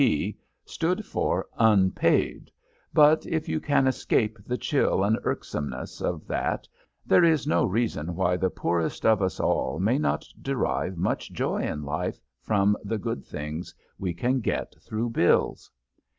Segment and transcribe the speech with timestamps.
[0.01, 0.35] P.,
[0.65, 2.49] stood for Un Paid,
[2.91, 6.67] but if you can escape the chill and irksomeness of that
[7.05, 11.35] there is no reason why the poorest of us all may not derive much real
[11.35, 15.69] joy in life from the good things we can get through Bills.